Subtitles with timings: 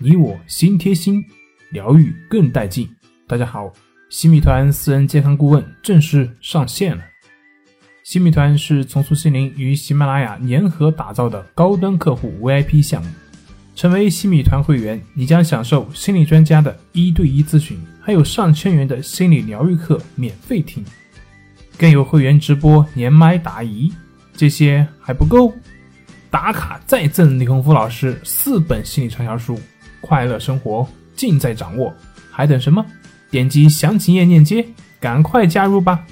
[0.00, 1.24] 你我心贴心，
[1.70, 2.88] 疗愈更带劲。
[3.26, 3.72] 大家好，
[4.08, 7.02] 新米团私人健康顾问正式上线了。
[8.04, 13.10] 新米团是重塑心灵与喜马拉雅联合打造的高端客户 VIP 项目。
[13.74, 20.84] 成为新米团会员，你将享受心理专家的一对一咨询，还有上千元的心理疗愈课免费听，
[21.76, 23.92] 更有会员直播连麦答疑。
[24.32, 25.52] 这些还不够，
[26.30, 29.58] 打卡再赠李洪福老师四本心理畅销书。
[30.00, 31.92] 快乐生活尽在掌握，
[32.30, 32.84] 还等什么？
[33.30, 34.66] 点击详情页链接，
[34.98, 36.06] 赶快加入吧！